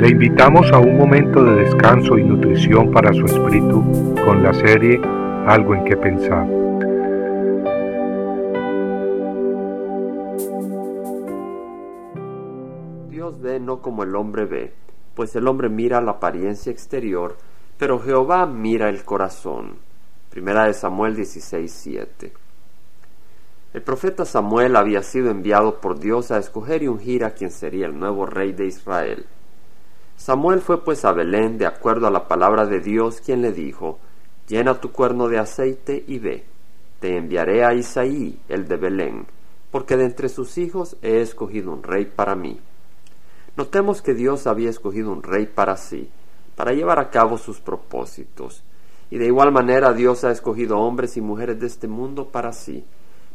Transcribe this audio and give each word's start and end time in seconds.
Le 0.00 0.08
invitamos 0.08 0.72
a 0.72 0.78
un 0.78 0.96
momento 0.96 1.44
de 1.44 1.56
descanso 1.56 2.16
y 2.16 2.24
nutrición 2.24 2.90
para 2.90 3.12
su 3.12 3.26
espíritu 3.26 4.14
con 4.24 4.42
la 4.42 4.54
serie 4.54 4.98
Algo 5.46 5.74
en 5.74 5.84
que 5.84 5.94
pensar. 5.94 6.46
Dios 13.10 13.42
ve 13.42 13.60
no 13.60 13.82
como 13.82 14.04
el 14.04 14.16
hombre 14.16 14.46
ve, 14.46 14.72
pues 15.14 15.36
el 15.36 15.46
hombre 15.46 15.68
mira 15.68 16.00
la 16.00 16.12
apariencia 16.12 16.72
exterior, 16.72 17.36
pero 17.76 18.00
Jehová 18.00 18.46
mira 18.46 18.88
el 18.88 19.04
corazón. 19.04 19.74
Primera 20.30 20.64
de 20.64 20.72
Samuel 20.72 21.14
16:7. 21.14 22.32
El 23.74 23.82
profeta 23.82 24.24
Samuel 24.24 24.76
había 24.76 25.02
sido 25.02 25.30
enviado 25.30 25.78
por 25.78 26.00
Dios 26.00 26.30
a 26.30 26.38
escoger 26.38 26.82
y 26.82 26.88
ungir 26.88 27.22
a 27.22 27.32
quien 27.32 27.50
sería 27.50 27.84
el 27.84 27.98
nuevo 27.98 28.24
rey 28.24 28.52
de 28.52 28.64
Israel. 28.64 29.26
Samuel 30.20 30.60
fue 30.60 30.84
pues 30.84 31.06
a 31.06 31.12
Belén 31.12 31.56
de 31.56 31.64
acuerdo 31.64 32.06
a 32.06 32.10
la 32.10 32.28
palabra 32.28 32.66
de 32.66 32.80
Dios, 32.80 33.22
quien 33.22 33.40
le 33.40 33.52
dijo, 33.52 33.98
Llena 34.48 34.78
tu 34.78 34.92
cuerno 34.92 35.28
de 35.28 35.38
aceite 35.38 36.04
y 36.06 36.18
ve, 36.18 36.44
te 37.00 37.16
enviaré 37.16 37.64
a 37.64 37.72
Isaí, 37.72 38.38
el 38.50 38.68
de 38.68 38.76
Belén, 38.76 39.26
porque 39.70 39.96
de 39.96 40.04
entre 40.04 40.28
sus 40.28 40.58
hijos 40.58 40.98
he 41.00 41.22
escogido 41.22 41.72
un 41.72 41.82
rey 41.82 42.04
para 42.04 42.34
mí. 42.34 42.60
Notemos 43.56 44.02
que 44.02 44.12
Dios 44.12 44.46
había 44.46 44.68
escogido 44.68 45.10
un 45.10 45.22
rey 45.22 45.46
para 45.46 45.78
sí, 45.78 46.10
para 46.54 46.74
llevar 46.74 46.98
a 46.98 47.08
cabo 47.08 47.38
sus 47.38 47.58
propósitos, 47.58 48.62
y 49.10 49.16
de 49.16 49.24
igual 49.24 49.52
manera 49.52 49.94
Dios 49.94 50.24
ha 50.24 50.32
escogido 50.32 50.80
hombres 50.80 51.16
y 51.16 51.22
mujeres 51.22 51.58
de 51.58 51.66
este 51.66 51.88
mundo 51.88 52.26
para 52.28 52.52
sí, 52.52 52.84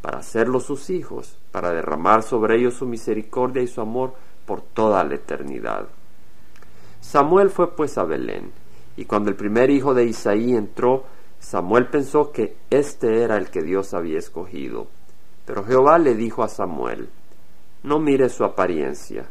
para 0.00 0.20
hacerlos 0.20 0.64
sus 0.64 0.88
hijos, 0.88 1.36
para 1.52 1.74
derramar 1.74 2.22
sobre 2.22 2.56
ellos 2.56 2.72
su 2.72 2.86
misericordia 2.86 3.62
y 3.62 3.66
su 3.66 3.82
amor 3.82 4.14
por 4.46 4.62
toda 4.62 5.04
la 5.04 5.16
eternidad. 5.16 5.86
Samuel 7.00 7.50
fue 7.50 7.74
pues 7.74 7.98
a 7.98 8.04
Belén, 8.04 8.52
y 8.96 9.04
cuando 9.04 9.30
el 9.30 9.36
primer 9.36 9.70
hijo 9.70 9.94
de 9.94 10.04
Isaí 10.04 10.54
entró, 10.54 11.04
Samuel 11.38 11.88
pensó 11.88 12.32
que 12.32 12.56
éste 12.68 13.22
era 13.22 13.36
el 13.36 13.50
que 13.50 13.62
Dios 13.62 13.94
había 13.94 14.18
escogido. 14.18 14.86
Pero 15.46 15.64
Jehová 15.64 15.98
le 15.98 16.14
dijo 16.14 16.42
a 16.42 16.48
Samuel, 16.48 17.08
No 17.82 17.98
mires 17.98 18.32
su 18.32 18.44
apariencia, 18.44 19.26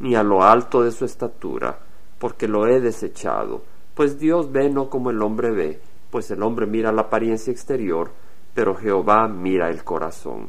ni 0.00 0.16
a 0.16 0.22
lo 0.22 0.42
alto 0.42 0.82
de 0.82 0.90
su 0.90 1.04
estatura, 1.04 1.78
porque 2.18 2.48
lo 2.48 2.66
he 2.66 2.80
desechado, 2.80 3.62
pues 3.94 4.18
Dios 4.18 4.50
ve 4.50 4.68
no 4.68 4.90
como 4.90 5.10
el 5.10 5.22
hombre 5.22 5.50
ve, 5.52 5.80
pues 6.10 6.30
el 6.30 6.42
hombre 6.42 6.66
mira 6.66 6.92
la 6.92 7.02
apariencia 7.02 7.52
exterior, 7.52 8.10
pero 8.54 8.74
Jehová 8.74 9.28
mira 9.28 9.70
el 9.70 9.84
corazón. 9.84 10.48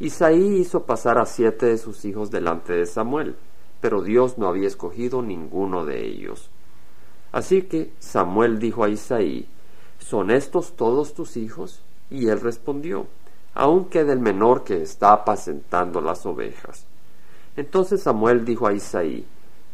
Isaí 0.00 0.58
hizo 0.58 0.84
pasar 0.84 1.18
a 1.18 1.26
siete 1.26 1.66
de 1.66 1.78
sus 1.78 2.04
hijos 2.04 2.30
delante 2.30 2.72
de 2.72 2.86
Samuel, 2.86 3.36
pero 3.86 4.02
Dios 4.02 4.36
no 4.36 4.48
había 4.48 4.66
escogido 4.66 5.22
ninguno 5.22 5.84
de 5.84 6.04
ellos. 6.04 6.50
Así 7.30 7.62
que 7.62 7.92
Samuel 8.00 8.58
dijo 8.58 8.82
a 8.82 8.88
Isaí, 8.88 9.48
¿son 10.00 10.32
estos 10.32 10.72
todos 10.74 11.14
tus 11.14 11.36
hijos? 11.36 11.84
Y 12.10 12.26
él 12.26 12.40
respondió, 12.40 13.06
aun 13.54 13.84
queda 13.84 14.12
el 14.12 14.18
menor 14.18 14.64
que 14.64 14.82
está 14.82 15.12
apacentando 15.12 16.00
las 16.00 16.26
ovejas. 16.26 16.84
Entonces 17.56 18.02
Samuel 18.02 18.44
dijo 18.44 18.66
a 18.66 18.72
Isaí, 18.72 19.24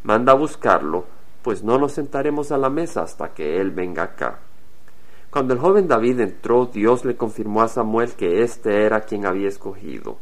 manda 0.03 0.33
a 0.33 0.35
buscarlo, 0.35 1.05
pues 1.41 1.63
no 1.63 1.79
nos 1.79 1.93
sentaremos 1.93 2.51
a 2.51 2.59
la 2.59 2.69
mesa 2.69 3.01
hasta 3.01 3.33
que 3.33 3.59
él 3.59 3.71
venga 3.71 4.03
acá. 4.03 4.41
Cuando 5.31 5.55
el 5.55 5.59
joven 5.59 5.87
David 5.87 6.19
entró, 6.19 6.67
Dios 6.67 7.03
le 7.03 7.17
confirmó 7.17 7.63
a 7.63 7.67
Samuel 7.67 8.13
que 8.13 8.43
éste 8.43 8.83
era 8.85 9.01
quien 9.01 9.25
había 9.25 9.47
escogido. 9.47 10.19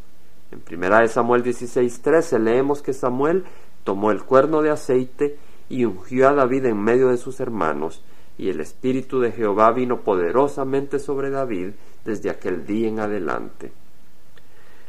En 0.52 0.59
primera 0.59 1.00
de 1.00 1.08
Samuel 1.08 1.44
16:13 1.44 2.38
leemos 2.39 2.81
que 2.81 2.94
Samuel 2.94 3.45
tomó 3.84 4.12
el 4.12 4.24
cuerno 4.24 4.62
de 4.62 4.70
aceite 4.70 5.38
y 5.70 5.86
ungió 5.86 6.30
a 6.30 6.34
David 6.34 6.66
en 6.66 6.82
medio 6.82 7.10
de 7.10 7.18
sus 7.18 7.40
hermanos, 7.40 8.04
y 8.38 8.50
el 8.50 8.60
Espíritu 8.60 9.20
de 9.20 9.32
Jehová 9.32 9.72
vino 9.72 10.02
poderosamente 10.02 11.00
sobre 11.00 11.30
David 11.30 11.72
desde 12.04 12.30
aquel 12.30 12.66
día 12.66 12.88
en 12.88 13.00
adelante. 13.00 13.72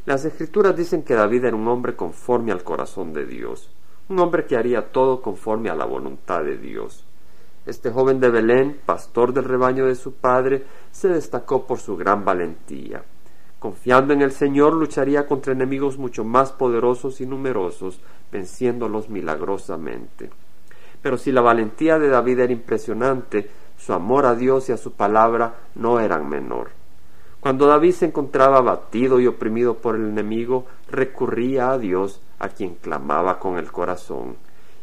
Las 0.05 0.25
escrituras 0.25 0.77
dicen 0.77 1.03
que 1.03 1.15
David 1.15 1.45
era 1.45 1.57
un 1.57 1.69
hombre 1.69 1.95
conforme 1.95 2.51
al 2.51 2.65
corazón 2.65 3.13
de 3.13 3.25
Dios, 3.25 3.71
un 4.09 4.19
hombre 4.19 4.47
que 4.47 4.57
haría 4.57 4.91
todo 4.91 5.23
conforme 5.23 5.71
a 5.71 5.77
la 5.77 5.85
voluntad 5.85 6.43
de 6.43 6.57
Dios. 6.59 7.05
Este 7.65 7.91
joven 7.91 8.19
de 8.19 8.29
Belén, 8.29 8.81
pastor 8.85 9.33
del 9.33 9.45
rebaño 9.45 9.87
de 9.87 9.95
su 9.95 10.15
padre, 10.15 10.65
se 10.91 11.09
destacó 11.09 11.67
por 11.67 11.79
su 11.79 11.97
gran 11.97 12.25
valentía. 12.25 13.05
Confiando 13.63 14.13
en 14.13 14.23
el 14.23 14.33
Señor, 14.33 14.75
lucharía 14.75 15.25
contra 15.29 15.53
enemigos 15.53 15.97
mucho 15.97 16.25
más 16.25 16.51
poderosos 16.51 17.21
y 17.21 17.27
numerosos, 17.27 18.01
venciéndolos 18.33 19.09
milagrosamente. 19.09 20.31
Pero 21.01 21.17
si 21.17 21.31
la 21.31 21.43
valentía 21.43 22.01
de 22.01 22.09
David 22.09 22.41
era 22.41 22.53
impresionante, 22.53 23.49
su 23.79 23.93
amor 23.93 24.27
a 24.27 24.35
Dios 24.35 24.69
y 24.69 24.73
a 24.73 24.77
su 24.77 24.95
palabra 24.95 25.55
no 25.77 26.01
eran 26.01 26.29
menor. 26.29 26.71
Cuando 27.39 27.69
David 27.69 27.93
se 27.93 28.07
encontraba 28.07 28.59
abatido 28.59 29.21
y 29.21 29.29
oprimido 29.29 29.75
por 29.75 29.95
el 29.95 30.09
enemigo, 30.09 30.67
recurría 30.91 31.71
a 31.71 31.79
Dios, 31.79 32.21
a 32.41 32.49
quien 32.49 32.75
clamaba 32.75 33.39
con 33.39 33.59
el 33.59 33.71
corazón. 33.71 34.39